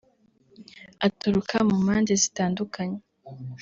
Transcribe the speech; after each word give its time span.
aturuka 1.07 1.55
mu 1.67 1.75
mpande 1.83 2.11
zitandukanye 2.21 2.99